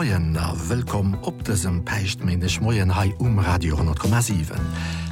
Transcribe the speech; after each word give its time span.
Moien 0.00 0.32
a 0.40 0.54
wëkom 0.56 1.10
op 1.28 1.42
dësem 1.44 1.82
Peichtmenech 1.84 2.54
Moien 2.64 2.88
hai 2.88 3.10
um 3.20 3.34
Radio 3.44 3.76
10,7. 3.76 4.56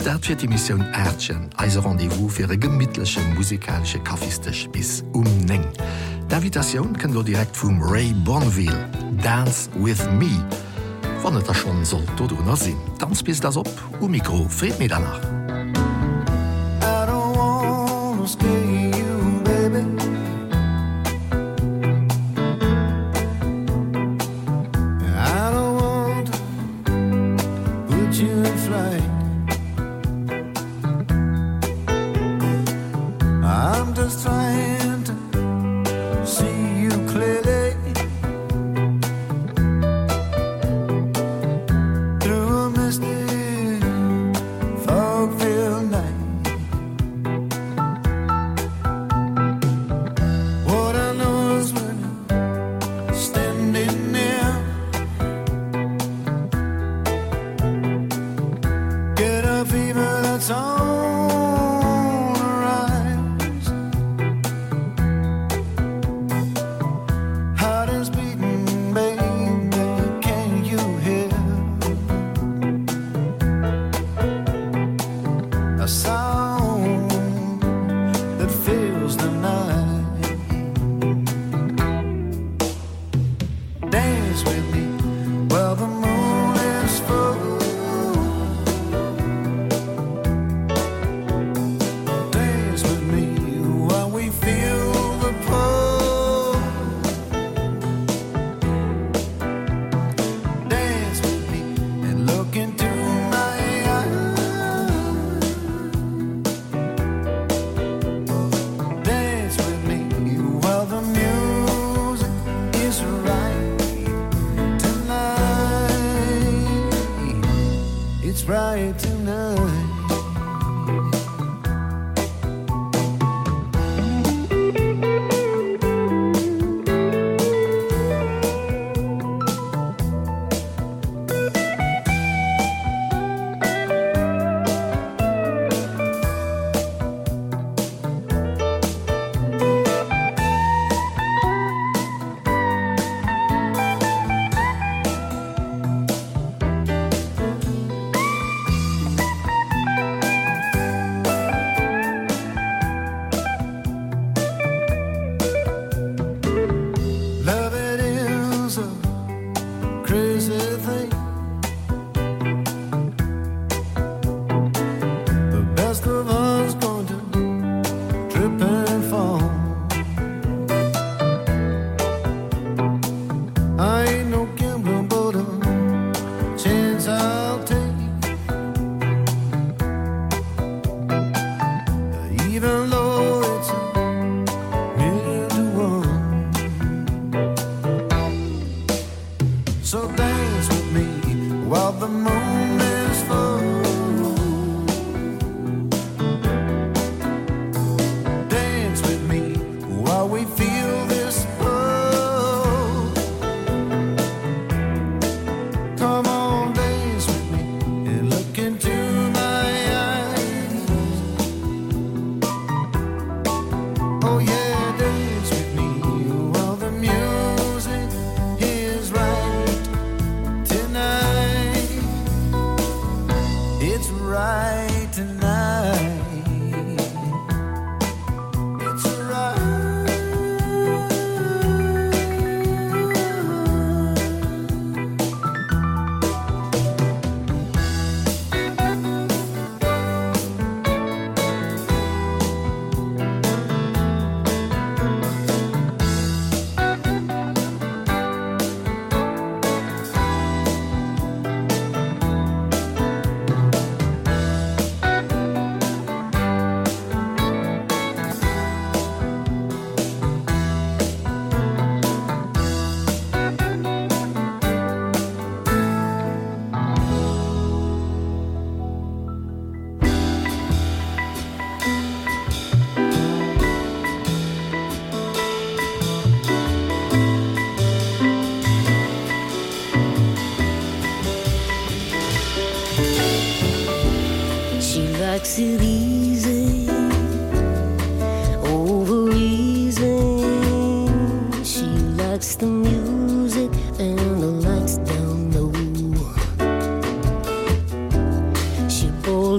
Dat 0.00 0.24
fir 0.24 0.38
die 0.40 0.48
Missionioun 0.48 0.94
Äschen 0.96 1.42
eiser 1.60 1.84
Rendevous 1.84 2.32
fir 2.32 2.48
e 2.48 2.56
gemmittlesche 2.56 3.20
musikalsche 3.34 4.00
kaffistech 4.00 4.62
bis 4.72 5.02
umneng. 5.12 5.66
D'Avitationun 6.32 6.96
kën 6.96 7.12
do 7.12 7.20
direkt 7.22 7.60
vum 7.60 7.82
Ray 7.84 8.14
Bonville, 8.24 8.88
„Dance 9.20 9.68
with 9.76 10.08
me. 10.16 10.32
Wannet 11.20 11.48
er 11.48 11.54
schon 11.54 11.84
soll 11.84 12.08
tot 12.16 12.32
unnner 12.32 12.56
sinn. 12.56 12.80
Tanz 12.96 13.22
bis 13.22 13.40
das 13.44 13.60
op, 13.60 13.68
um 14.00 14.10
Mikro 14.10 14.48
réet 14.60 14.78
mir 14.78 14.88
danach. 14.88 15.20
I 16.80 17.04
don't 17.04 17.36
wanna 17.36 18.26
stay. 18.26 18.67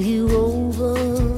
you 0.02 0.30
over. 0.32 1.29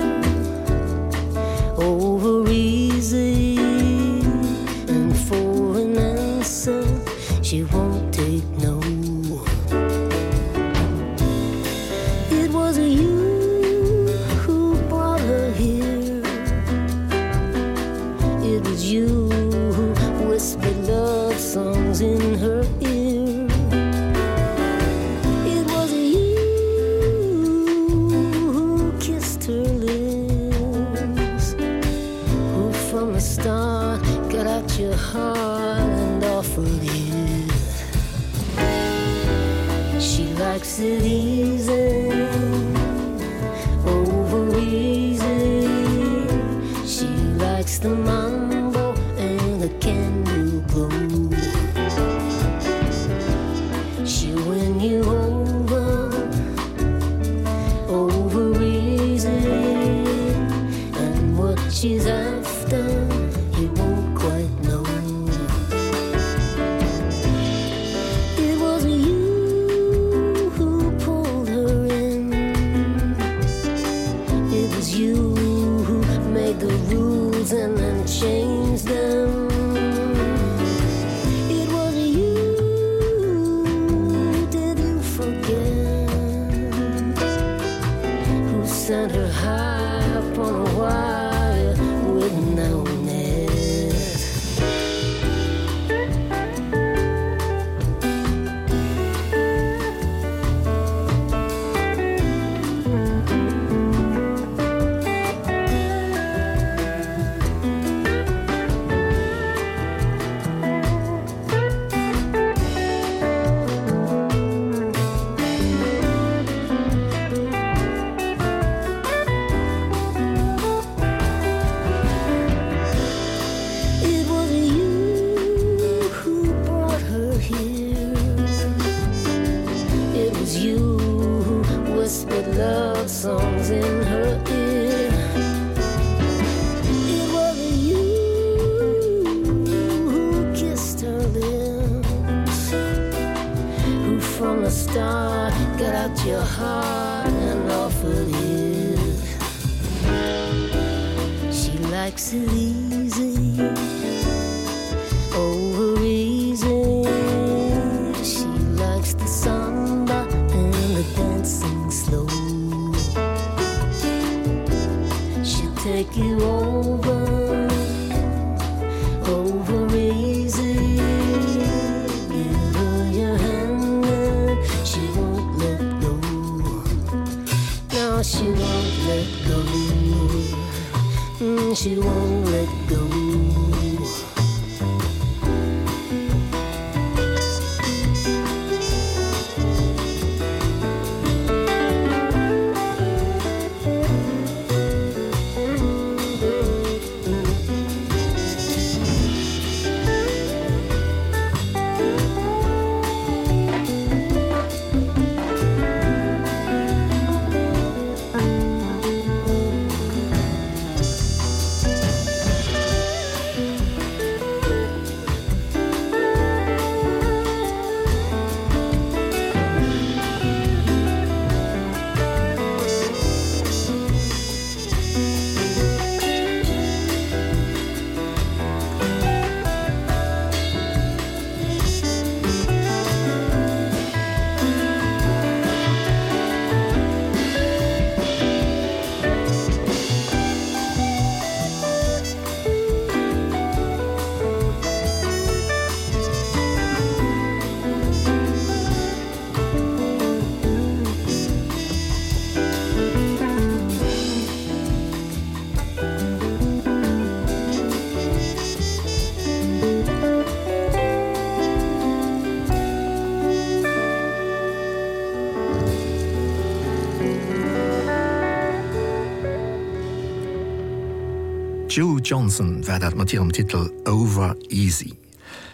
Joe 271.91 272.21
Johnson 272.21 272.87
wär 272.87 272.99
dat 272.99 273.15
mat 273.15 273.33
ihrem 273.33 273.51
Titel 273.51 273.89
„Over 274.05 274.55
Easy. 274.69 275.13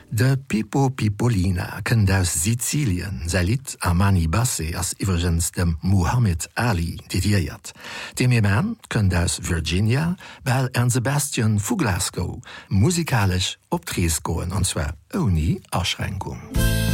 De 0.09 0.37
Pipo 0.47 0.89
Pipolina 0.89 1.79
kënnt 1.83 2.09
aus 2.11 2.31
Sizilien, 2.41 3.21
se 3.29 3.43
Lit 3.43 3.75
Armani 3.85 4.25
Basse 4.27 4.71
ass 4.73 4.95
iwwergens 4.97 5.51
dem 5.51 5.75
Muhammad 5.81 6.49
Ali 6.55 6.97
ditiert. 7.13 7.71
Deem 8.17 8.31
e 8.31 8.41
Mann 8.41 8.73
kënnt 8.89 9.13
aus 9.13 9.37
Virginia, 9.45 10.15
well 10.43 10.69
en 10.73 10.89
Sebastian 10.89 11.59
vu 11.59 11.77
Glasgow 11.77 12.41
musikalisch 12.67 13.59
optries 13.69 14.17
goen 14.23 14.51
anzwer 14.51 14.97
oni 15.13 15.61
Erschränkung. 15.69 16.41
Musik 16.49 16.86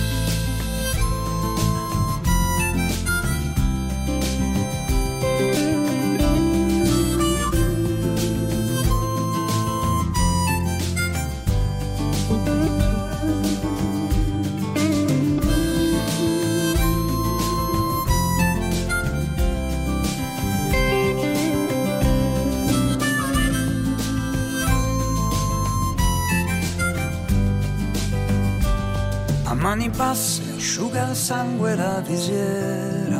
mani 29.73 29.89
basse 29.89 30.43
asciuga 30.55 31.09
il 31.09 31.15
sangue 31.15 31.75
la 31.75 31.99
visiera 32.01 33.19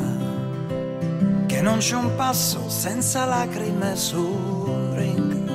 che 1.48 1.62
non 1.62 1.80
c'è 1.80 1.96
un 1.96 2.14
passo 2.16 2.70
senza 2.70 3.26
lacrime 3.26 3.96
sul 3.96 4.92
ring 4.94 5.52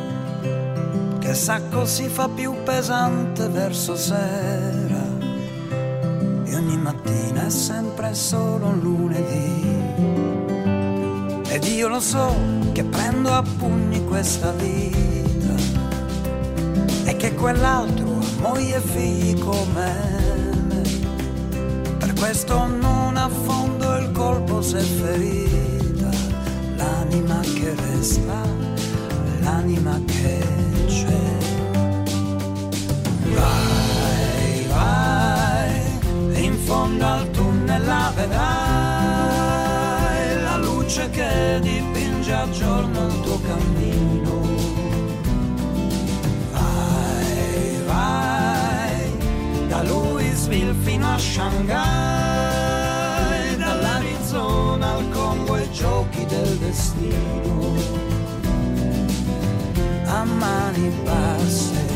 che 1.20 1.34
sacco 1.34 1.86
si 1.86 2.08
fa 2.08 2.28
più 2.28 2.52
pesante 2.64 3.46
verso 3.46 3.94
sera 3.94 5.04
e 6.44 6.56
ogni 6.56 6.76
mattina 6.76 7.46
è 7.46 7.50
sempre 7.50 8.12
solo 8.14 8.66
un 8.66 8.80
lunedì. 8.80 9.66
Ed 11.48 11.62
io 11.62 11.86
lo 11.86 12.00
so 12.00 12.34
che 12.72 12.82
prendo 12.82 13.30
a 13.30 13.44
pugni 13.56 14.04
questa 14.04 14.50
vita 14.50 15.54
e 17.04 17.16
che 17.16 17.34
quell'altro 17.34 18.18
ha 18.18 18.40
moglie 18.40 18.76
e 18.76 18.80
figli 18.80 19.38
come 19.38 20.17
questo 22.18 22.66
non 22.66 23.16
affondo 23.16 23.96
il 23.96 24.10
colpo 24.12 24.60
se 24.60 24.80
ferita. 24.80 26.10
L'anima 26.76 27.40
che 27.40 27.74
resta 27.74 28.42
l'anima 29.40 30.00
che 30.04 30.38
c'è. 30.86 31.36
Vai 33.34 34.66
vai 34.68 36.44
in 36.44 36.58
fondo 36.64 37.06
al 37.06 37.30
tunnel 37.30 37.84
la 37.84 38.12
vedrai. 38.14 38.42
La 40.42 40.56
luce 40.56 41.08
che 41.10 41.58
dipinge 41.60 42.32
a 42.32 42.48
giorno 42.50 43.06
il 43.06 43.20
tuo 43.20 43.40
cammino 43.40 44.07
Shanghai 51.38 52.66
dall'Arizona 53.56 54.94
al 54.94 55.08
Congo 55.10 55.54
e 55.54 55.70
giochi 55.70 56.26
del 56.26 56.56
destino. 56.58 57.76
A 60.06 60.24
mani 60.24 60.88
basse. 61.04 61.86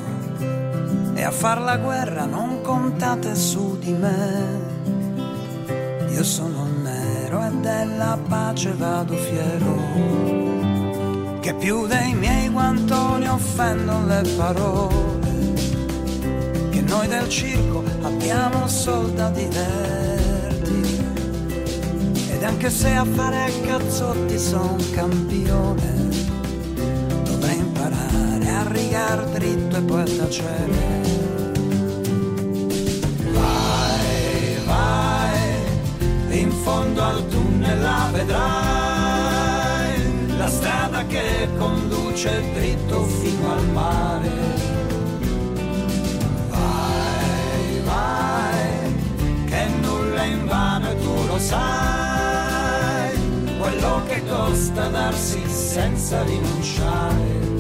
E 1.15 1.23
a 1.23 1.31
far 1.31 1.61
la 1.61 1.79
guerra 1.79 2.27
non 2.27 2.61
contate 2.61 3.35
su 3.35 3.79
di 3.79 3.93
me. 3.93 4.73
Io 6.11 6.23
sono 6.23 6.67
nero 6.83 7.45
e 7.45 7.51
della 7.61 8.19
pace 8.29 8.75
vado 8.75 9.15
fiero. 9.15 9.79
Che 11.41 11.55
più 11.55 11.87
dei 11.87 12.15
miei 12.15 12.49
guantoni 12.49 13.27
offendono 13.29 14.07
le 14.07 14.23
parole. 14.37 15.53
Che 16.71 16.81
noi 16.83 17.09
del 17.09 17.29
circo 17.29 17.83
abbiamo 18.03 18.67
soldati 18.67 19.47
verdi 19.47 20.35
ed 22.31 22.43
anche 22.43 22.69
se 22.69 22.93
a 22.95 23.05
fare 23.05 23.51
cazzotti 23.63 24.39
son 24.39 24.77
campione 24.93 25.84
rigar 28.75 29.25
dritto 29.27 29.77
e 29.77 29.83
poi 29.83 30.17
tacere. 30.17 31.03
Vai 33.33 34.59
vai 34.67 36.41
in 36.41 36.51
fondo 36.51 37.03
al 37.03 37.27
tunnel 37.29 37.81
la 37.81 38.09
vedrai. 38.13 39.93
La 40.37 40.49
strada 40.49 41.07
che 41.07 41.49
conduce 41.57 42.43
dritto 42.55 43.05
fino 43.05 43.53
al 43.53 43.67
mare. 43.69 44.33
Vai 46.49 47.81
vai 47.85 48.95
che 49.47 49.67
nulla 49.81 50.23
è 50.23 50.27
in 50.27 50.47
vano 50.47 50.91
e 50.91 50.99
tu 50.99 51.27
lo 51.27 51.39
sai. 51.39 53.13
Quello 53.59 54.03
che 54.09 54.23
costa 54.27 54.89
darsi 54.89 55.41
senza 55.47 56.23
rinunciare 56.25 57.54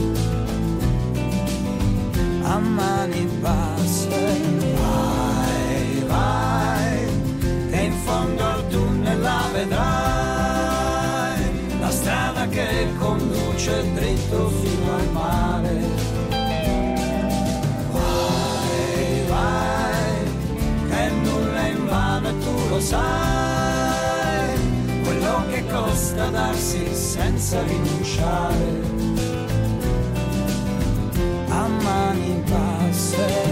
a 2.44 2.58
mani 2.58 3.24
basse. 3.40 4.08
Vai 4.80 6.04
vai 6.06 7.08
che 7.70 7.80
in 7.80 7.92
fondo 8.04 8.44
al 8.44 8.66
tunnel 8.68 9.20
la 9.20 9.48
vedrai. 9.52 11.42
La 11.80 11.90
strada 11.90 12.46
che 12.48 12.88
conduce 12.98 13.92
dritto 13.94 14.48
fino 14.48 14.94
al 14.94 15.08
mare. 15.12 15.80
Vai 17.92 19.24
vai 19.28 20.16
che 20.88 21.10
nulla 21.22 21.66
è 21.66 21.70
in 21.70 21.86
vano 21.86 22.28
e 22.28 22.38
tu 22.38 22.68
lo 22.68 22.80
sai. 22.80 23.02
Quello 25.02 25.42
che 25.50 25.64
costa 25.66 26.28
darsi 26.28 26.94
senza 26.94 27.62
rinunciare 27.62 28.83
say. 33.16 33.43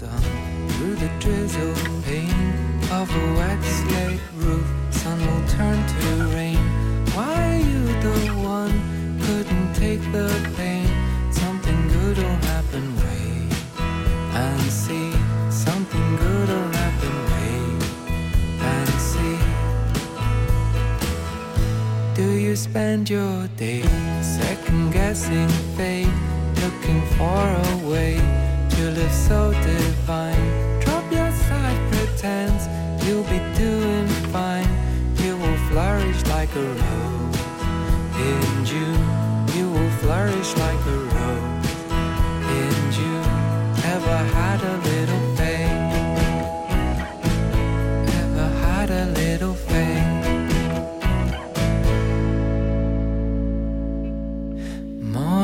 hands. 0.00 0.35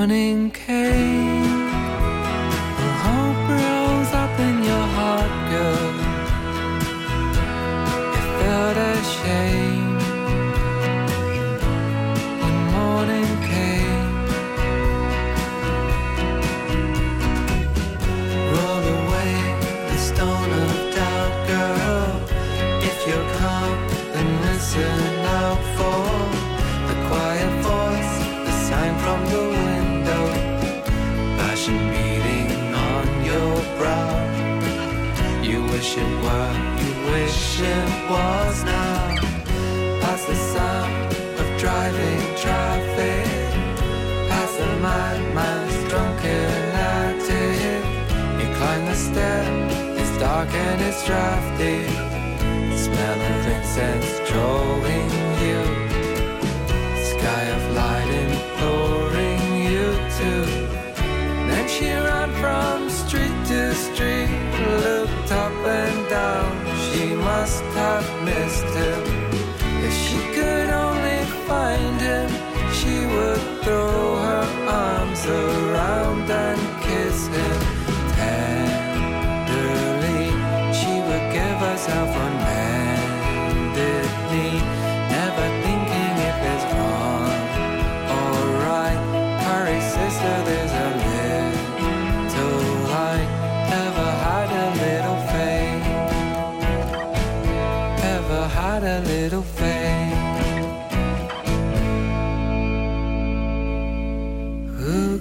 morning 0.03 0.51
came. 0.51 1.32
vision 37.62 38.11
was 38.11 38.64
now 38.64 39.14
past 40.01 40.27
the 40.27 40.35
sound 40.35 41.14
of 41.40 41.61
driving 41.61 42.22
traffic, 42.37 43.27
past 44.29 44.59
the 44.59 44.66
madman's 44.81 45.88
drunken 45.88 46.51
attic. 46.98 47.85
You 48.40 48.55
climb 48.57 48.85
the 48.87 48.94
stair, 48.94 49.44
it's 50.01 50.18
dark 50.18 50.53
and 50.53 50.81
it's 50.83 51.07
drafty. 51.07 51.79
Smell 52.77 53.20
of 53.31 53.46
incense 53.55 54.31
growing 54.31 55.22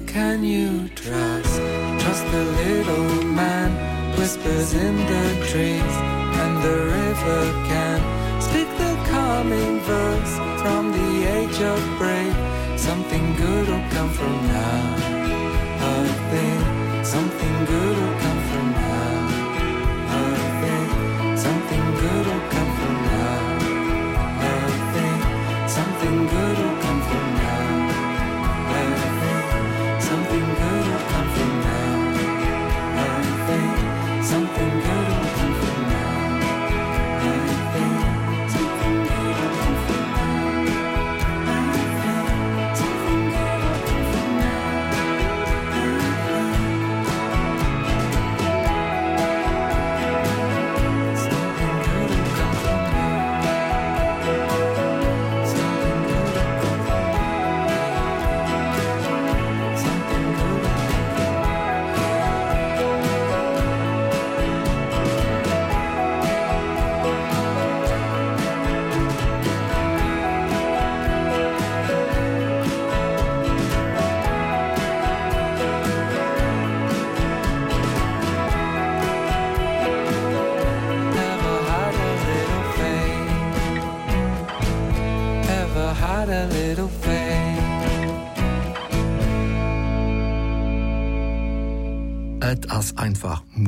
can 0.07 0.43
you 0.43 0.87
trust? 0.89 1.55
Trust 2.01 2.25
the 2.31 2.43
little 2.63 3.23
man, 3.25 3.71
whispers 4.17 4.73
in 4.73 4.95
the 4.97 5.45
trees, 5.49 5.95
and 6.41 6.53
the 6.63 6.77
river 6.97 7.41
can 7.69 7.99
speak 8.41 8.69
the 8.77 8.93
calming 9.09 9.79
verse 9.81 10.35
from 10.61 10.91
the 10.91 11.11
age 11.37 11.59
of 11.61 11.79
brave. 11.97 12.35
Something 12.79 13.35
good 13.35 13.67
will 13.67 13.89
come 13.89 14.09
from 14.09 14.35
now. 14.47 14.95
A 15.91 16.07
thing, 16.31 17.03
something 17.03 17.65
good 17.65 18.10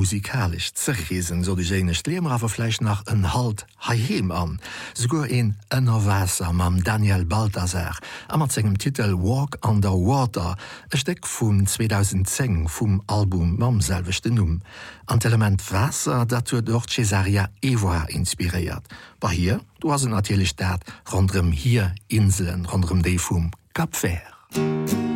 musikalisch 0.04 0.74
zerreesen 0.74 1.46
so 1.46 1.56
die 1.56 1.63
sénecht 1.63 2.06
Leemraverfleich 2.08 2.82
nach 2.82 3.08
en 3.08 3.34
Halt 3.34 3.66
haheem 3.78 4.32
an, 4.32 4.60
segur 4.94 5.30
en 5.30 5.56
ënner 5.70 6.04
Wässer 6.04 6.52
mam 6.52 6.84
Daniel 6.84 7.24
Balthasar, 7.24 7.96
ammer 8.28 8.50
engem 8.58 8.78
Titel 8.78 9.13
„Walk 9.16 9.60
an 9.62 9.80
der 9.80 9.94
Water, 9.94 10.58
e 10.92 10.98
Steck 10.98 11.26
vum 11.26 11.66
2010 11.66 12.68
vum 12.68 13.02
Album 13.08 13.56
mamselvechte 13.58 14.30
Numm. 14.30 14.60
An 15.06 15.22
Element 15.22 15.72
Wässer 15.72 16.26
dat 16.26 16.52
huet 16.52 16.68
dort 16.68 16.89
Cesaria 16.89 17.48
Evoa 17.62 18.04
inspiriert. 18.10 18.84
Ba 19.22 19.30
hier, 19.30 19.62
du 19.80 19.94
as 19.94 20.04
een 20.04 20.12
natierlich 20.12 20.50
Staat 20.50 20.84
rondrem 21.13 21.52
hier 21.52 21.96
Inseln 22.10 22.66
rondrem 22.66 23.02
Defum 23.02 23.52
Kapver. 23.74 24.20
Musik 24.52 25.12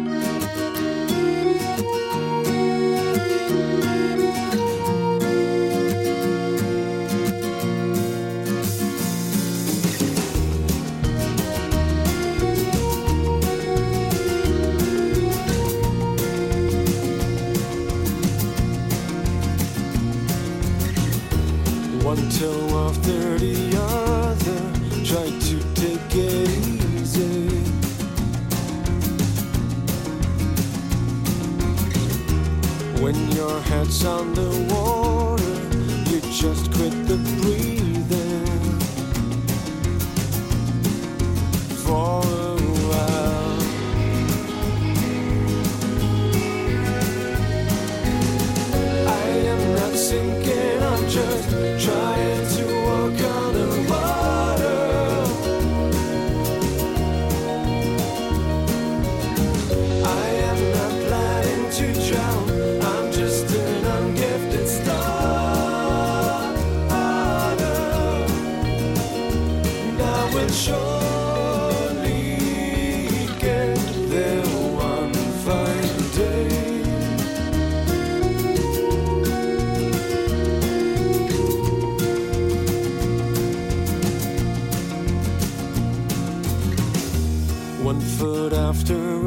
on 34.06 34.34
the 34.34 34.67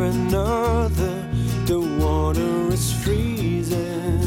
another, 0.02 1.28
the 1.66 1.80
water 2.00 2.72
is 2.72 2.92
freezing. 3.02 4.20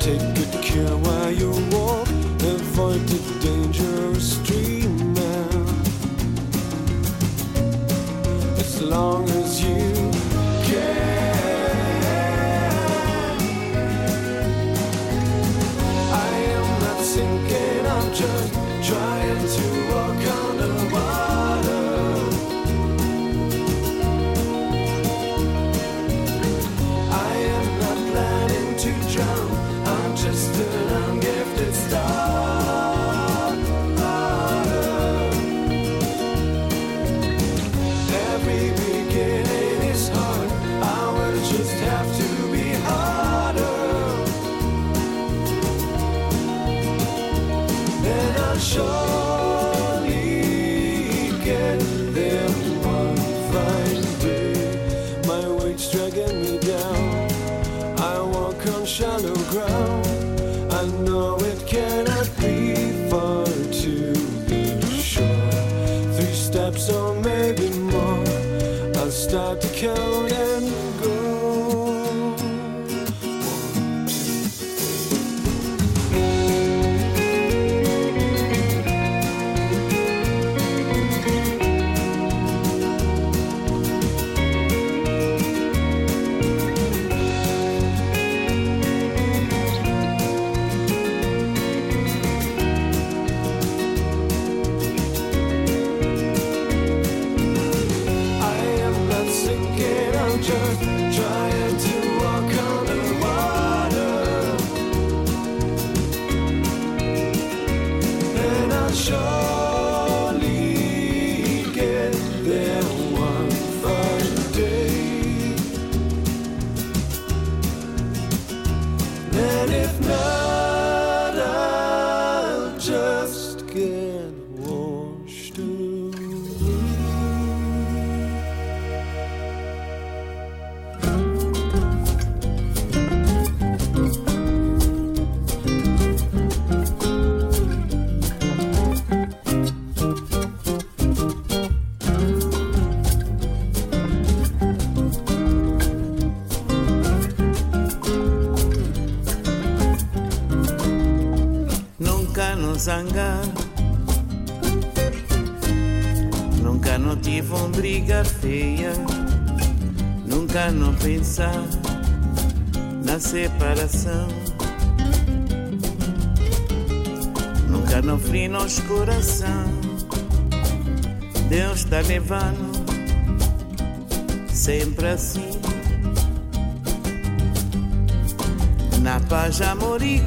Take 0.00 0.34
good 0.34 0.62
care 0.62 0.96
while 1.04 1.30
you 1.30 1.50
walk, 1.70 2.08
avoid 2.08 3.00
the 3.06 3.20
dangerous 3.40 4.36
stream 4.36 5.14
now. 5.14 5.64
As 8.58 8.82
long 8.82 9.29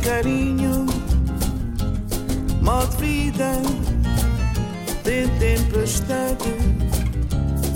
carinho, 0.04 0.86
modo 2.62 2.98
de 2.98 2.98
vida, 2.98 3.54
de 5.04 5.28
tempestade, 5.40 6.54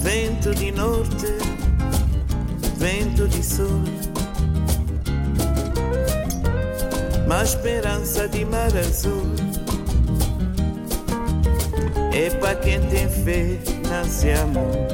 vento 0.01 0.53
de 0.53 0.71
norte, 0.71 1.27
vento 2.77 3.27
de 3.29 3.43
sul. 3.43 3.83
Mas 7.27 7.49
esperança 7.49 8.27
de 8.27 8.45
mar 8.45 8.75
azul 8.77 9.31
é 12.13 12.29
para 12.29 12.55
quem 12.55 12.79
tem 12.87 13.07
fé 13.09 13.57
nasce 13.89 14.31
amor. 14.31 14.87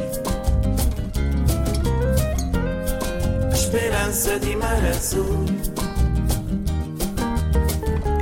Esperança 3.53 4.39
de 4.39 4.55
mar 4.55 4.85
azul. 4.85 5.82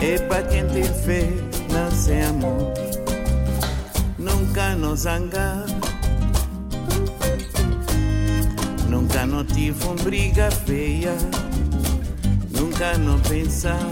É 0.01 0.17
para 0.27 0.41
quem 0.43 0.65
tem 0.67 0.83
fé, 0.83 1.29
nasce 1.71 2.11
amor. 2.27 2.73
Nunca 4.17 4.75
nos 4.75 5.01
zanga, 5.01 5.65
Nunca 8.89 9.25
não 9.25 9.43
tive 9.45 9.83
uma 9.85 9.95
briga 9.95 10.49
feia. 10.49 11.15
Nunca 12.49 12.97
não 12.97 13.19
pensar 13.19 13.91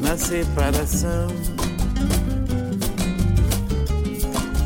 na 0.00 0.16
separação. 0.16 1.28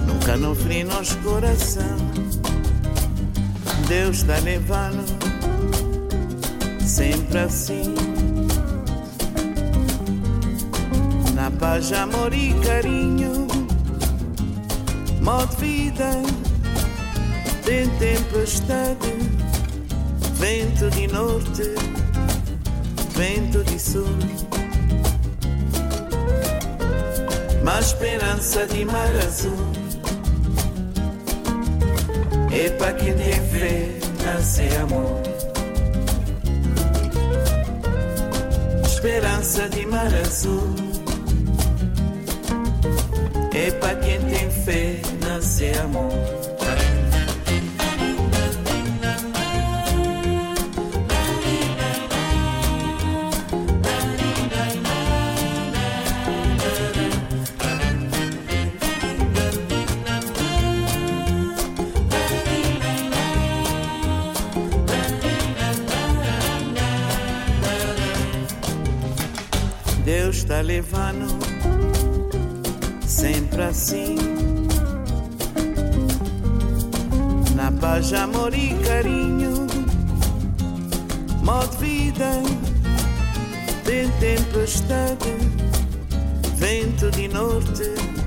Nunca 0.07 0.37
não 0.37 0.55
fri 0.55 0.85
nos 0.85 1.15
coração. 1.17 1.97
Deus 3.89 4.19
está 4.19 4.39
levando 4.39 5.05
sempre 6.81 7.39
assim. 7.39 8.18
Paz 11.59 11.93
amor 11.93 12.33
e 12.33 12.55
carinho. 12.61 13.47
Modo 15.21 15.57
vida. 15.57 16.11
Tem 17.65 17.89
tempestade 17.99 19.13
vento 20.35 20.91
de 20.91 21.07
norte. 21.09 21.75
Vento 23.15 23.65
de 23.65 23.79
sul. 23.79 24.19
Ma 27.63 27.83
speranza 27.83 28.65
di 28.67 28.85
mar 28.85 29.15
azul. 29.27 29.73
E 32.51 32.71
pa 32.71 32.93
che 32.95 33.15
ti 33.15 33.33
fe 33.51 33.99
nasce 34.25 34.77
amor. 34.79 35.21
Speranza 38.85 39.69
di 39.69 39.87
mar 39.87 40.13
azul 40.15 40.88
Penas 44.69 45.01
nascer 45.27 45.79
amor. 45.79 46.13
Deus 70.05 70.37
está 70.37 70.61
levando 70.61 71.39
sempre 73.07 73.63
assim 73.63 74.58
paz 77.81 78.13
amor 78.13 78.53
e 78.55 78.75
carinho 78.85 79.67
modo 81.43 81.77
vida 81.79 82.43
tem 83.85 84.09
tempestade 84.21 85.35
vento 86.57 87.11
de 87.11 87.29
norte 87.29 88.19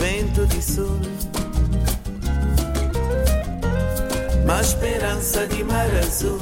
vento 0.00 0.46
de 0.46 0.62
sul. 0.62 0.98
Mas 4.46 4.68
esperança 4.68 5.46
de 5.46 5.62
mar 5.62 5.90
azul 5.96 6.40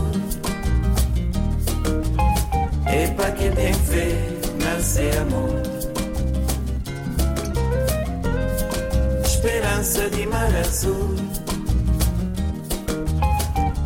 e 2.86 3.14
para 3.14 3.32
quem 3.32 3.50
tem 3.52 3.74
fé 3.74 4.16
nasce 4.62 5.10
amor. 5.18 5.62
Esperança 9.24 10.08
de 10.10 10.26
mar 10.26 10.54
azul 10.56 11.17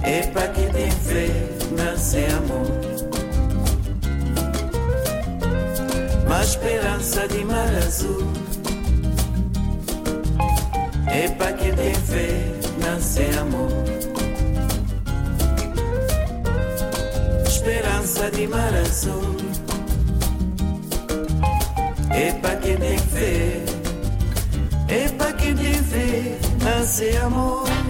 é 0.05 0.23
para 0.33 0.49
quem 0.49 0.69
tem 0.71 0.91
fé, 0.91 1.29
nasce 1.77 2.25
amor. 2.35 2.67
Uma 6.27 6.43
esperança 6.43 7.29
de 7.29 7.45
mar 7.45 7.69
azul. 7.87 8.27
É 11.07 11.29
para 11.29 11.53
quem 11.53 11.73
tem 11.75 11.95
fé, 11.95 12.53
nasce 12.85 13.23
amor. 13.39 13.71
Esperança 17.47 18.31
de 18.31 18.49
mar 18.49 18.75
azul. 18.75 19.37
É 22.11 22.33
para 22.33 22.57
quem 22.57 22.77
tem 22.77 22.99
fé. 22.99 23.65
É 24.89 25.09
para 25.11 25.33
quem 25.35 25.55
tem 25.55 25.75
fé, 25.75 26.39
nasce 26.65 27.17
amor. 27.19 27.82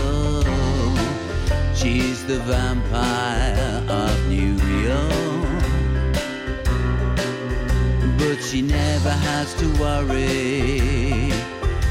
amour 3.90 4.58
she 8.42 8.62
never 8.62 9.10
has 9.10 9.54
to 9.56 9.68
worry. 9.80 11.32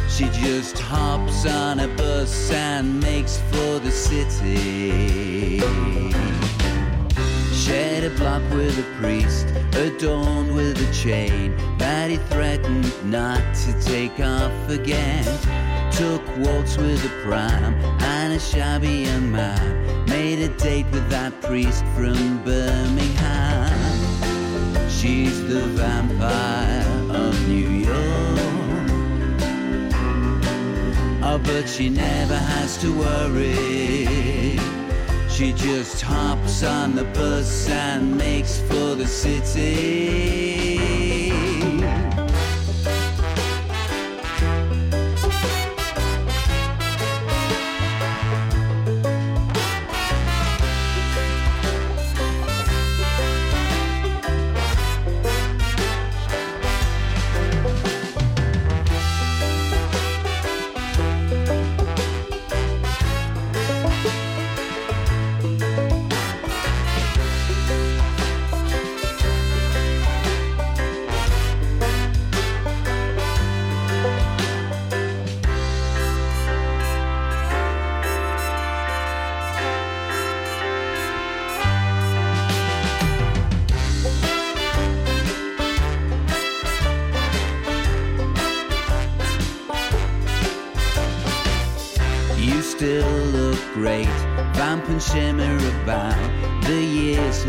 She 0.08 0.28
just 0.30 0.78
hops 0.78 1.44
on 1.44 1.80
a 1.80 1.88
bus 1.88 2.50
and 2.50 3.00
makes 3.00 3.36
for 3.50 3.78
the 3.78 3.90
shared 7.66 8.04
a 8.04 8.10
block 8.10 8.42
with 8.52 8.78
a 8.78 9.00
priest, 9.00 9.48
adorned 9.74 10.54
with 10.54 10.78
a 10.78 10.94
chain 10.94 11.52
that 11.78 12.08
he 12.08 12.16
threatened 12.30 12.86
not 13.10 13.42
to 13.56 13.72
take 13.82 14.20
off 14.20 14.68
again. 14.68 15.24
Took 15.90 16.22
walks 16.38 16.76
with 16.76 17.04
a 17.04 17.08
prime 17.24 17.74
and 18.14 18.34
a 18.34 18.38
shabby 18.38 19.06
young 19.08 19.32
man, 19.32 20.06
made 20.06 20.38
a 20.38 20.48
date 20.58 20.86
with 20.92 21.10
that 21.10 21.32
priest 21.42 21.84
from 21.96 22.40
Birmingham. 22.44 23.72
She's 24.88 25.36
the 25.48 25.62
vampire 25.74 26.86
of 27.10 27.48
New 27.48 27.68
York. 27.90 28.90
Oh, 31.28 31.40
but 31.42 31.68
she 31.68 31.88
never 31.88 32.36
has 32.36 32.78
to 32.78 32.96
worry 32.96 34.75
bus 37.12 37.68
and 37.68 38.16
makes 38.16 38.58
for 38.60 38.94
the 38.94 39.06
city 39.06 40.76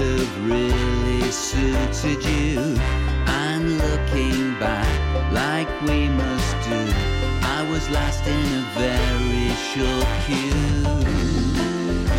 have 0.08 0.50
really 0.50 1.32
suited 1.32 2.24
you. 2.24 2.60
And 3.28 3.78
looking 3.78 4.58
back, 4.60 4.88
like 5.32 5.70
we 5.82 6.08
must 6.10 6.56
do, 6.70 6.82
I 7.58 7.68
was 7.70 7.90
last 7.90 8.26
in 8.28 8.48
a 8.62 8.66
very 8.84 9.50
short 9.72 10.08
queue. 10.26 10.86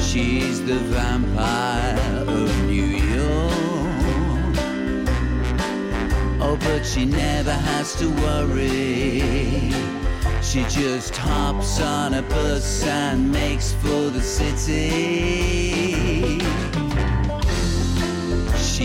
She's 0.00 0.64
the 0.64 0.78
vampire 0.94 2.24
of 2.26 2.48
New 2.64 2.90
York. 3.16 4.56
Oh, 6.40 6.56
but 6.60 6.82
she 6.84 7.04
never 7.04 7.52
has 7.52 7.94
to 8.00 8.10
worry. 8.24 9.72
She 10.42 10.64
just 10.64 11.16
hops 11.16 11.80
on 11.80 12.14
a 12.14 12.22
bus 12.22 12.82
and 12.86 13.30
makes 13.30 13.72
for 13.74 14.10
the 14.10 14.22
city 14.22 15.58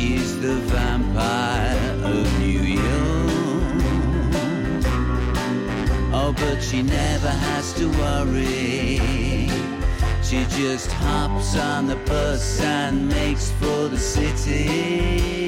she's 0.04 0.40
the 0.42 0.56
vampire 0.74 1.92
of 2.04 2.40
New 2.40 2.64
York. 2.84 3.84
Oh 6.20 6.34
but 6.38 6.62
she 6.62 6.82
never 6.82 7.30
has 7.30 7.74
to 7.80 7.86
worry. 8.04 9.00
She 10.22 10.40
just 10.62 10.92
hops 10.92 11.56
on 11.58 11.88
the 11.88 11.96
bus 12.12 12.60
and 12.62 13.08
makes 13.08 13.52
for 13.52 13.88
the 13.88 13.98
city 13.98 15.44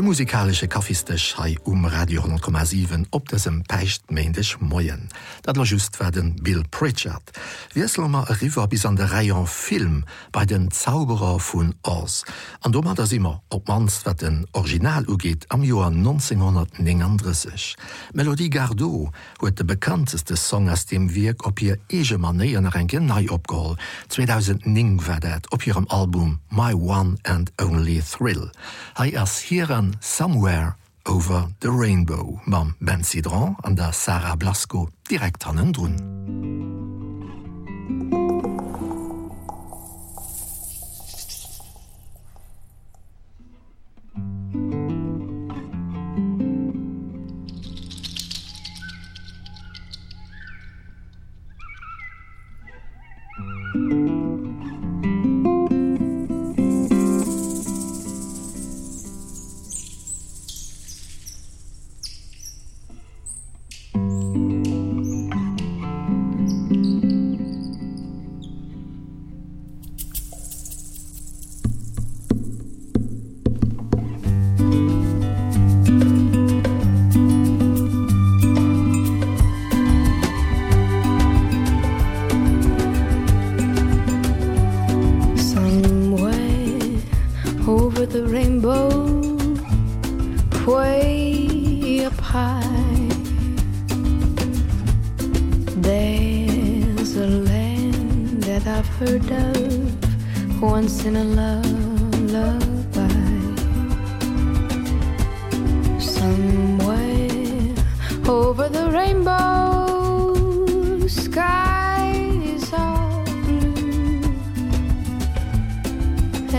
de 0.00 0.06
musikalsche 0.06 0.66
Kaffistech 0.66 1.34
hai 1.36 1.58
um 1.64 1.86
Radio 1.86 2.22
10,7 2.22 3.04
op 3.10 3.28
dessem 3.28 3.62
peichtméendech 3.66 4.56
Moien. 4.60 5.08
Dat 5.40 5.56
war 5.56 5.66
just 5.66 5.98
werden 5.98 6.36
Bill 6.42 6.62
Pritchard. 6.70 7.30
Wieslammer 7.74 8.40
riwer 8.40 8.66
bis 8.66 8.86
an 8.86 8.96
der 8.96 9.10
Reihe 9.12 9.46
Film 9.46 10.04
bei 10.32 10.46
den 10.46 10.70
Zauberer 10.70 11.38
vun 11.38 11.74
Oz. 11.82 12.24
An 12.60 12.72
dommer 12.72 12.98
ass 12.98 13.12
immer 13.12 13.42
op 13.48 13.68
mans 13.68 14.00
wat 14.04 14.20
den 14.20 14.46
Original 14.52 15.04
ugeet 15.06 15.44
am 15.48 15.62
Joar 15.62 15.90
1939. 15.90 17.76
Melodie 18.14 18.50
Gardot 18.50 19.10
huet 19.40 19.56
de 19.56 19.64
bekannteste 19.64 20.36
Song 20.36 20.70
ass 20.70 20.86
dem 20.86 21.14
Wirk 21.14 21.46
op 21.46 21.58
hir 21.58 21.78
ege 21.88 22.18
Manéier 22.18 22.60
nach 22.60 22.74
en 22.74 22.88
Gennai 22.88 23.28
opgeholl. 23.28 23.76
2009 24.08 25.06
werdet 25.06 25.52
op 25.52 25.62
hirem 25.62 25.86
Album 25.88 26.40
„My 26.48 26.72
One 26.72 27.16
and 27.22 27.52
Only 27.56 28.02
Thrill. 28.02 28.50
Hei 28.96 29.18
ass 29.18 29.40
hierieren 29.40 29.89
an 29.90 29.96
Somewhere 30.00 30.76
over 31.06 31.48
the 31.60 31.68
Rainbow 31.68 32.40
mam 32.44 32.74
Ben 32.80 33.02
Sidran 33.02 33.56
an 33.62 33.76
der 33.76 33.92
Sarah 33.92 34.36
Blasco 34.36 34.88
direkt 35.10 35.46
annnen 35.46 35.74
runn. 35.74 36.79
high. 92.30 93.08
There's 95.88 97.16
a 97.16 97.26
land 97.26 98.44
that 98.44 98.64
I've 98.68 98.86
heard 99.00 99.28
of 99.32 100.62
once 100.62 101.04
in 101.04 101.16
a 101.16 101.24
lullaby. 101.24 103.08
Somewhere 105.98 107.74
over 108.28 108.68
the 108.68 108.86
rainbow 108.92 110.28
sky 111.08 112.12
is 112.54 112.72
all 112.72 113.24
blue. 113.24 114.22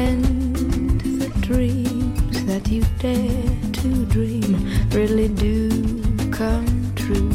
And 0.05 0.99
the 1.22 1.30
dreams 1.39 2.43
that 2.45 2.67
you 2.67 2.84
dare 2.99 3.61
you 3.84 4.05
dream 4.05 4.67
really 4.91 5.27
do 5.27 5.69
come 6.32 6.93
true. 6.95 7.32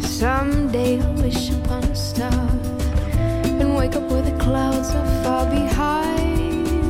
Someday 0.00 1.00
I'll 1.00 1.14
wish 1.14 1.50
upon 1.50 1.84
a 1.84 1.96
star 1.96 2.48
and 3.60 3.74
wake 3.76 3.96
up 3.96 4.02
where 4.10 4.22
the 4.22 4.36
clouds 4.38 4.90
are 4.94 5.22
far 5.22 5.46
behind 5.50 6.64
me. 6.64 6.80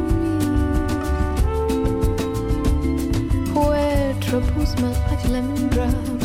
Where 3.55 4.15
troubles 4.21 4.75
melt 4.81 4.99
like 5.11 5.25
lemon 5.29 5.69
drops 5.69 6.18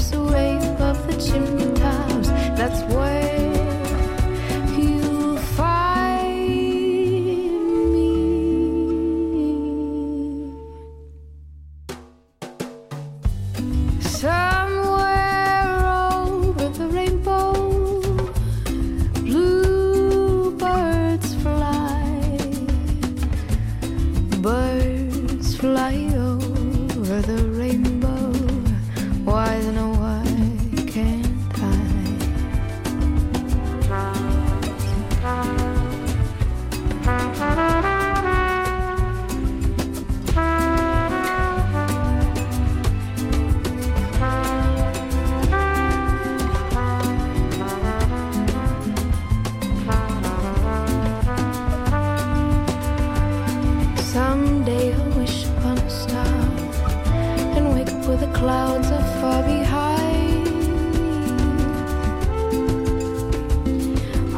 clouds 58.64 58.92
are 58.92 59.08
far 59.20 59.44
behind. 59.44 60.48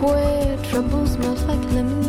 Where 0.01 0.57
troubles 0.69 1.17
melt 1.17 1.41
like 1.47 1.63
lemon. 1.73 2.04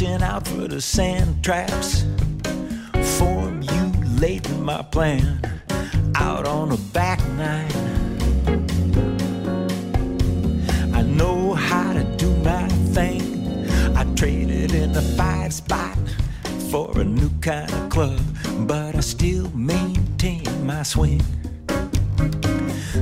Watching 0.00 0.22
out 0.22 0.46
for 0.46 0.68
the 0.68 0.80
sand 0.80 1.42
traps. 1.42 2.04
Formulating 3.18 4.62
my 4.62 4.80
plan 4.80 5.40
out 6.14 6.46
on 6.46 6.70
a 6.70 6.76
back 6.92 7.18
nine. 7.30 7.72
I 10.94 11.02
know 11.02 11.52
how 11.52 11.92
to 11.94 12.04
do 12.16 12.32
my 12.44 12.68
thing. 12.94 13.68
I 13.96 14.04
traded 14.14 14.72
in 14.72 14.92
the 14.92 15.02
five 15.02 15.52
spot 15.52 15.98
for 16.70 17.00
a 17.00 17.02
new 17.02 17.30
kind 17.40 17.68
of 17.72 17.90
club, 17.90 18.20
but 18.68 18.94
I 18.94 19.00
still 19.00 19.50
maintain 19.50 20.64
my 20.64 20.84
swing. 20.84 21.24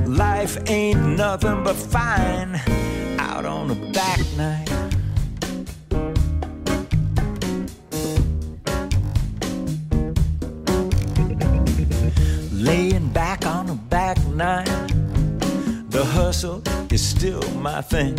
Life 0.07 0.57
ain't 0.71 1.03
nothing 1.19 1.63
but 1.63 1.77
fine 1.77 2.59
out 3.19 3.45
on 3.45 3.69
the 3.69 3.93
back 3.93 4.21
nine. 4.39 4.86
My 17.77 17.83
thing 17.83 18.15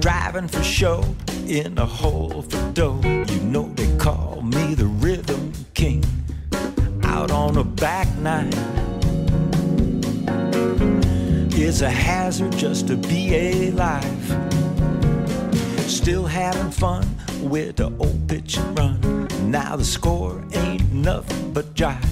driving 0.00 0.48
for 0.48 0.64
show 0.64 1.04
in 1.46 1.78
a 1.78 1.86
hole 1.86 2.42
for 2.42 2.72
dough. 2.72 3.00
You 3.04 3.40
know 3.52 3.70
they 3.76 3.96
call 3.98 4.42
me 4.42 4.74
the 4.74 4.86
rhythm 4.86 5.52
king. 5.72 6.04
Out 7.04 7.30
on 7.30 7.56
a 7.58 7.62
back 7.62 8.08
nine. 8.18 8.52
It's 11.52 11.82
a 11.82 11.90
hazard 11.90 12.56
just 12.56 12.88
to 12.88 12.96
be 12.96 13.68
alive. 13.68 14.26
Still 15.86 16.26
having 16.26 16.72
fun 16.72 17.06
with 17.42 17.76
the 17.76 17.92
old 18.00 18.28
pitch 18.28 18.56
and 18.56 18.76
run. 18.76 19.28
Now 19.52 19.76
the 19.76 19.84
score 19.84 20.44
ain't 20.52 20.92
nothing 20.92 21.52
but 21.52 21.74
jive. 21.74 22.08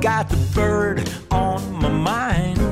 Got 0.00 0.28
the 0.28 0.36
bird 0.54 1.10
on 1.32 1.60
my 1.72 1.88
mind 1.88 2.63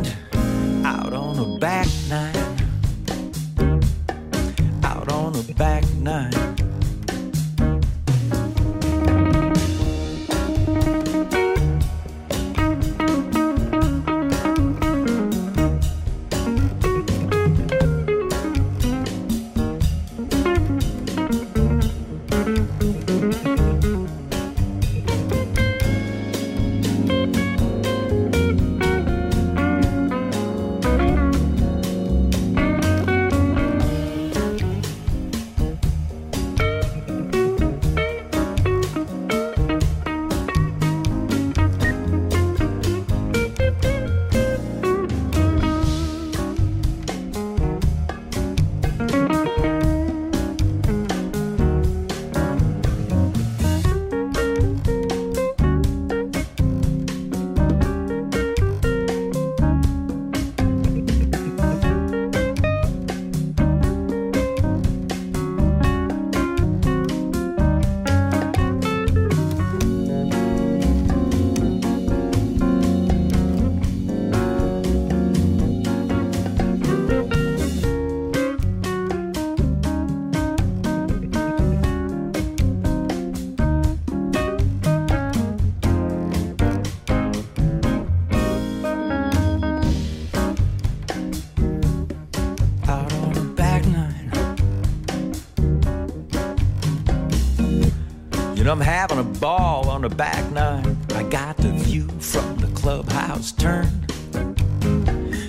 ball 99.43 99.90
on 99.90 100.03
the 100.03 100.09
back 100.09 100.53
nine. 100.53 100.97
I 101.16 101.24
got 101.24 101.57
the 101.57 101.70
view 101.70 102.07
from 102.20 102.59
the 102.59 102.68
clubhouse 102.80 103.51
turn. 103.51 104.07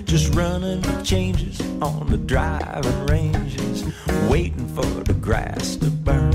Just 0.06 0.34
running 0.34 0.82
the 0.82 1.02
changes 1.04 1.62
on 1.80 2.08
the 2.08 2.18
driving 2.18 3.06
ranges, 3.06 3.84
waiting 4.28 4.68
for 4.70 5.04
the 5.04 5.14
grass 5.14 5.76
to 5.76 5.92
burn. 5.92 6.34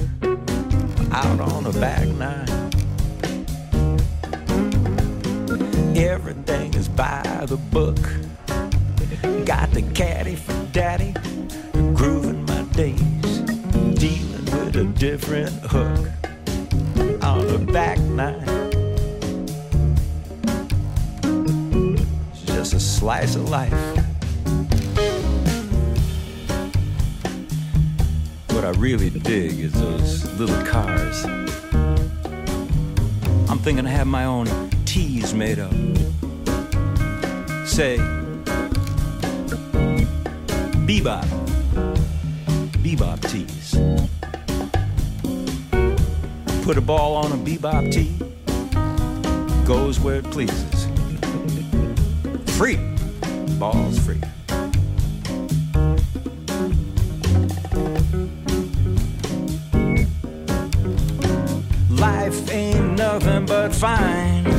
Out 1.11 1.41
on 1.41 1.65
the 1.65 1.77
back 1.81 2.07
nine. 2.07 2.47
Everything 5.97 6.73
is 6.75 6.89
by 6.89 7.45
the 7.49 7.57
book. 7.57 7.99
Got 9.45 9.73
the 9.73 9.83
caddy 9.97 10.37
for 10.37 10.55
daddy, 10.71 11.13
grooving 11.93 12.47
my 12.47 12.63
days, 12.75 13.41
dealing 13.99 14.45
with 14.45 14.77
a 14.77 14.85
different 14.97 15.53
hook 15.65 16.18
on 17.39 17.49
her 17.49 17.73
back 17.73 17.99
nine. 18.01 18.43
It's 22.33 22.43
just 22.47 22.75
a 22.75 22.81
slice 22.81 23.37
of 23.37 23.49
life. 23.49 23.73
What 28.51 28.65
I 28.65 28.71
really 28.71 29.11
dig 29.11 29.61
is 29.61 29.73
those 29.73 30.33
little 30.39 30.65
cars. 30.67 31.25
I'm 33.49 33.59
thinking 33.59 33.87
I 33.87 33.91
have 33.91 34.09
my 34.09 34.25
own 34.25 34.47
teas 34.85 35.33
made 35.33 35.61
up. 35.61 35.73
Say, 37.67 37.99
bebop, 40.87 41.27
bebop 42.83 43.21
tea. 43.31 43.58
Put 46.69 46.77
a 46.77 46.83
ball 46.83 47.17
on 47.17 47.33
a 47.33 47.37
bebop 47.37 47.91
tee, 47.91 48.15
goes 49.67 49.99
where 49.99 50.17
it 50.17 50.31
pleases. 50.31 50.87
Free, 52.59 52.77
ball's 53.59 53.99
free. 54.01 54.21
Life 61.89 62.51
ain't 62.51 62.99
nothing 62.99 63.47
but 63.47 63.75
fine 63.75 64.58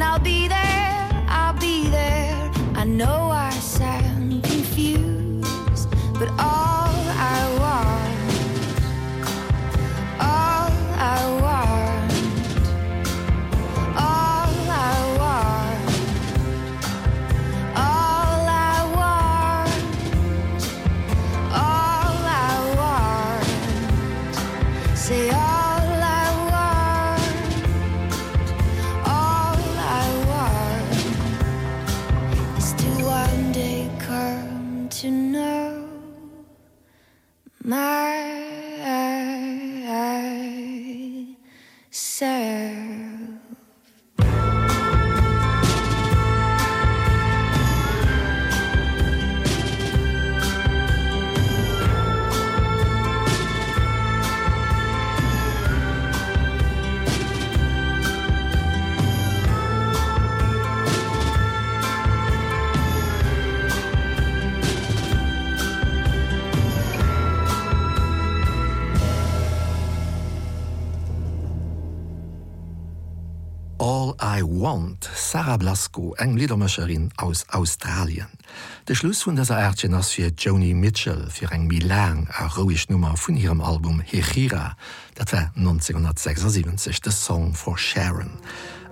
and 0.00 0.08
I'll 0.08 0.18
be 0.18 0.48
there. 0.48 0.59
Glasgow 75.80 76.14
eng 76.18 76.36
Liedermecherin 76.36 77.08
aus 77.16 77.46
Australien. 77.48 78.26
De 78.86 78.94
Schluss 78.94 79.26
vun 79.26 79.36
dieser 79.36 79.58
Ächen 79.66 79.94
ass 79.94 80.10
fir 80.10 80.30
Joni 80.36 80.74
Mitchell 80.74 81.30
fir 81.30 81.52
eng 81.52 81.68
Milan 81.68 82.28
a 82.28 82.48
roiich 82.48 82.90
Nummer 82.90 83.14
vun 83.16 83.36
ihrem 83.36 83.62
Album 83.62 84.00
„Hechira, 84.00 84.76
dat 85.14 85.32
war 85.32 85.52
1976 85.54 87.00
de 87.00 87.12
Song 87.12 87.54
for 87.54 87.78
Sharon. 87.78 88.32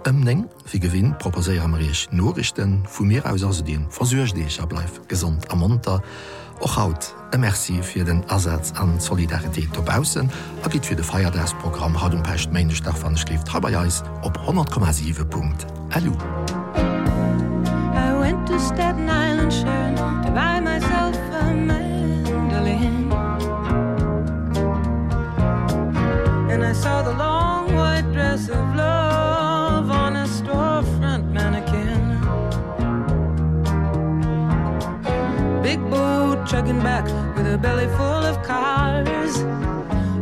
Ömning 0.07 0.47
fir 0.65 0.81
Gewinn 0.81 1.15
proposéier 1.19 1.69
Marieich 1.69 2.09
Norrichten 2.11 2.85
vu 2.87 3.05
mir 3.05 3.27
aus 3.27 3.45
asedien 3.45 3.91
versuerch 3.91 4.33
deich 4.33 4.59
ableif 4.59 5.03
gesund 5.09 5.51
am 5.51 5.59
Monter, 5.59 6.03
och 6.61 6.77
haut 6.77 7.15
e 7.33 7.39
Merci 7.39 7.83
fir 7.83 8.05
den 8.05 8.23
Ersatz 8.29 8.73
an 8.73 8.99
Solidaritéit 8.99 9.77
opbausen, 9.77 10.31
a 10.65 10.69
git 10.69 10.87
fir 10.87 10.97
de 10.97 11.05
Feierdersprogramm 11.05 12.01
hat 12.01 12.13
dem 12.13 12.23
Pecht 12.23 12.53
Menegdach 12.53 13.03
van 13.03 13.17
Schlift 13.17 13.53
Haberjais 13.53 14.03
op 14.23 14.39
10,7 14.39 15.25
Punkt. 15.25 15.67
Hallo! 15.91 16.13
To 18.49 18.59
Staten 18.59 19.11
Island 19.11 19.53
Sharon 19.53 19.95
to 20.25 20.31
buy 20.31 20.59
myself 20.59 21.15
a 21.17 21.53
mandolin. 21.53 23.13
And 26.51 26.65
I 26.65 26.73
saw 26.73 27.03
the 27.03 27.13
long 27.13 27.75
white 27.75 28.11
dress 28.11 28.49
of 28.49 28.65
love 28.75 29.91
on 29.91 30.17
a 30.17 30.25
storefront 30.25 31.31
mannequin. 31.31 32.01
Big 35.63 35.81
boat 35.91 36.47
chugging 36.47 36.81
back 36.81 37.05
with 37.37 37.53
a 37.53 37.59
belly 37.59 37.89
full 37.99 38.25
of 38.31 38.43
cars. 38.43 39.35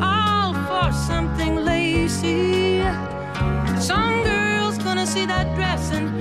All 0.02 0.52
for 0.66 0.92
something 0.92 1.64
lacy 1.64 2.82
some 3.78 4.24
girls 4.24 4.78
gonna 4.78 5.06
see 5.06 5.26
that 5.26 5.54
dress 5.54 5.92
and 5.92 6.15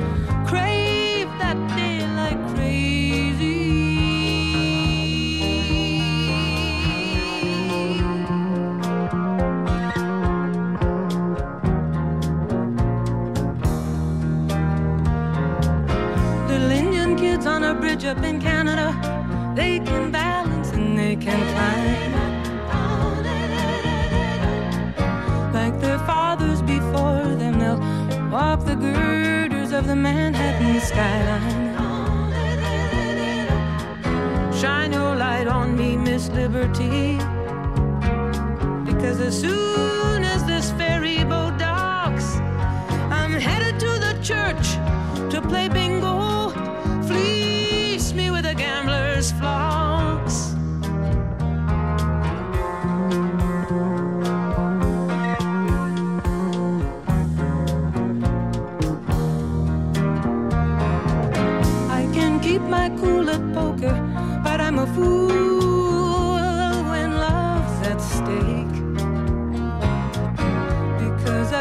can 21.26 21.42
climb. 21.54 22.14
Like 25.54 25.76
their 25.82 25.98
fathers 26.00 26.62
before 26.62 27.26
them 27.42 27.58
they'll 27.60 27.82
walk 28.30 28.64
the 28.66 28.76
girders 28.76 29.72
of 29.72 29.88
the 29.88 29.96
Manhattan 29.96 30.80
skyline. 30.82 31.74
Shine 34.54 34.94
your 34.94 35.16
light 35.16 35.48
on 35.48 35.76
me 35.76 35.98
miss 35.98 36.30
liberty. 36.30 37.18
Because 38.86 39.20
as 39.20 39.36
soon 39.40 40.24
as 40.24 40.46
this 40.46 40.70
ferry 40.74 41.24
boat 41.24 41.58
docks 41.58 42.36
I'm 43.20 43.34
headed 43.48 43.80
to 43.80 43.92
the 44.06 44.14
church 44.22 44.68
to 45.32 45.42
play 45.42 45.70
bingo 45.70 46.15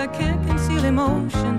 I 0.05 0.07
can't 0.09 0.47
conceal 0.47 0.85
emotion 0.85 1.57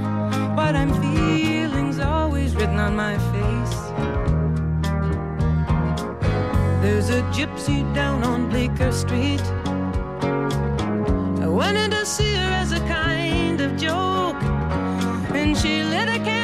but 0.56 0.76
I'm 0.76 0.94
feelings 1.02 1.98
always 1.98 2.56
written 2.56 2.78
on 2.78 2.96
my 2.96 3.18
face. 3.34 3.76
There's 6.84 7.10
a 7.10 7.24
gypsy 7.34 7.82
down 7.96 8.24
on 8.24 8.48
Bleecker 8.52 8.92
Street. 8.92 9.42
I 11.42 11.48
wanted 11.48 11.90
to 11.98 12.06
see 12.06 12.36
her 12.36 12.52
as 12.62 12.72
a 12.72 12.82
kind 12.82 13.60
of 13.62 13.78
joke 13.78 14.40
and 15.34 15.58
she 15.58 15.82
lit 15.82 16.08
a 16.08 16.20
candle 16.20 16.35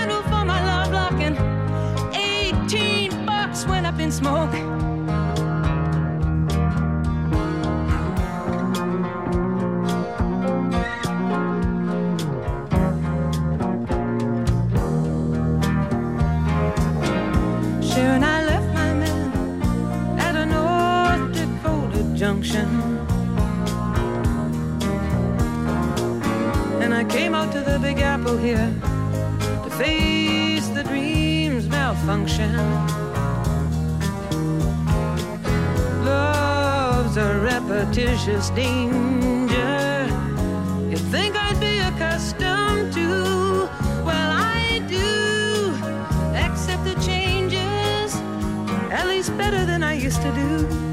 the 27.72 27.80
Big 27.80 27.99
Apple 27.99 28.38
here. 28.38 28.69
To 29.63 29.69
face 29.69 30.67
the 30.69 30.84
dreams 30.84 31.69
malfunction. 31.69 32.53
Love's 36.03 37.15
a 37.15 37.39
repetitious 37.39 38.49
danger. 38.49 40.09
You 40.89 40.97
think 41.13 41.38
I'd 41.38 41.59
be 41.61 41.80
accustomed 41.80 42.91
to. 42.93 43.69
Well 44.07 44.32
I 44.57 44.84
do. 44.89 45.74
Accept 46.45 46.84
the 46.84 46.95
changes. 46.95 48.15
At 48.91 49.07
least 49.07 49.38
better 49.38 49.65
than 49.65 49.82
I 49.82 49.93
used 49.93 50.22
to 50.22 50.32
do 50.34 50.91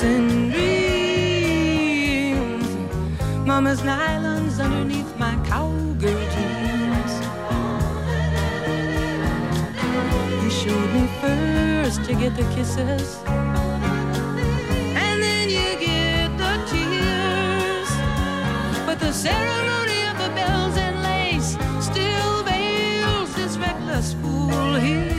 chasing 0.00 0.50
dreams. 0.50 1.88
Mama's 3.46 3.80
nylons 3.80 4.58
underneath 4.62 5.18
my 5.18 5.34
cowgirl 5.46 6.24
jeans. 6.34 7.12
You 10.42 10.50
showed 10.50 10.90
me 10.94 11.06
first 11.20 12.04
to 12.04 12.14
get 12.14 12.34
the 12.36 12.44
kisses. 12.54 13.18
And 14.96 15.22
then 15.22 15.48
you 15.48 15.76
get 15.86 16.28
the 16.38 16.54
tears. 16.70 17.90
But 18.86 18.98
the 19.00 19.12
ceremony 19.12 20.02
of 20.10 20.16
the 20.18 20.30
bells 20.34 20.76
and 20.76 21.02
lace 21.02 21.56
still 21.84 22.42
veils 22.44 23.34
this 23.34 23.56
reckless 23.58 24.14
fool 24.14 24.74
here. 24.76 25.09